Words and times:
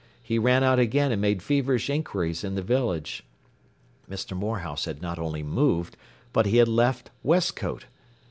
He 0.23 0.39
ran 0.39 0.63
out 0.63 0.79
again 0.79 1.11
and 1.11 1.21
made 1.21 1.43
feverish 1.43 1.87
inquiries 1.87 2.43
in 2.43 2.55
the 2.55 2.63
village. 2.63 3.23
Mr. 4.09 4.35
Morehouse 4.35 4.85
had 4.85 4.99
not 4.99 5.19
only 5.19 5.43
moved, 5.43 5.95
but 6.33 6.47
he 6.47 6.57
had 6.57 6.67
left 6.67 7.11
Westcote. 7.23 7.85